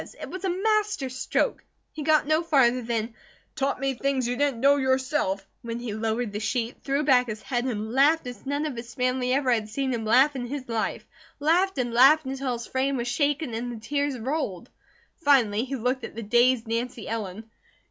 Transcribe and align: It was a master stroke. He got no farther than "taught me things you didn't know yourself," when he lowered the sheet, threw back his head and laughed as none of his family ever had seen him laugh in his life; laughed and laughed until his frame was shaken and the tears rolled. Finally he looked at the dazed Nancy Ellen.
It 0.19 0.31
was 0.31 0.43
a 0.43 0.49
master 0.49 1.09
stroke. 1.09 1.63
He 1.91 2.01
got 2.01 2.25
no 2.25 2.41
farther 2.41 2.81
than 2.81 3.13
"taught 3.55 3.79
me 3.79 3.93
things 3.93 4.27
you 4.27 4.35
didn't 4.35 4.59
know 4.59 4.77
yourself," 4.77 5.45
when 5.61 5.77
he 5.79 5.93
lowered 5.93 6.33
the 6.33 6.39
sheet, 6.39 6.77
threw 6.83 7.03
back 7.03 7.27
his 7.27 7.43
head 7.43 7.65
and 7.65 7.93
laughed 7.93 8.25
as 8.25 8.43
none 8.43 8.65
of 8.65 8.75
his 8.75 8.95
family 8.95 9.31
ever 9.31 9.51
had 9.51 9.69
seen 9.69 9.93
him 9.93 10.03
laugh 10.03 10.35
in 10.35 10.47
his 10.47 10.67
life; 10.67 11.05
laughed 11.39 11.77
and 11.77 11.93
laughed 11.93 12.25
until 12.25 12.53
his 12.53 12.65
frame 12.65 12.97
was 12.97 13.07
shaken 13.09 13.53
and 13.53 13.71
the 13.71 13.79
tears 13.79 14.17
rolled. 14.17 14.71
Finally 15.17 15.65
he 15.65 15.75
looked 15.75 16.03
at 16.03 16.15
the 16.15 16.23
dazed 16.23 16.67
Nancy 16.67 17.07
Ellen. 17.07 17.43